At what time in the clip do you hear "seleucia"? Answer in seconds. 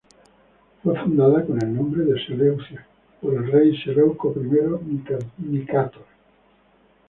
2.25-2.87